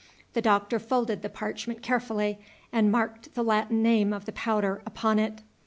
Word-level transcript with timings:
The 0.33 0.41
Doctor 0.41 0.79
folded 0.79 1.21
the 1.21 1.29
parchment 1.29 1.83
carefully, 1.83 2.39
and 2.73 2.91
marked 2.91 3.35
the 3.35 3.43
Latin 3.43 3.83
name 3.83 4.13
of 4.13 4.25
the 4.25 4.31
powder 4.33 4.81
upon 4.83 5.19
it. 5.19 5.43